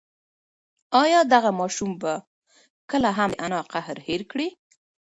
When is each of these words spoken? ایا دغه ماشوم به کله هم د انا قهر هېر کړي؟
ایا 1.03 1.19
دغه 1.33 1.51
ماشوم 1.59 1.91
به 2.01 2.13
کله 2.89 3.09
هم 3.17 3.29
د 3.33 3.37
انا 3.45 3.61
قهر 3.71 3.97
هېر 4.07 4.21
کړي؟ 4.31 4.47